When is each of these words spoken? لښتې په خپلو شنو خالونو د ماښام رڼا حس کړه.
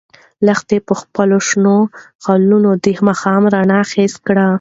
لښتې 0.45 0.77
په 0.87 0.93
خپلو 1.01 1.37
شنو 1.47 1.77
خالونو 2.23 2.69
د 2.83 2.85
ماښام 3.07 3.41
رڼا 3.53 3.81
حس 3.93 4.13
کړه. 4.27 4.47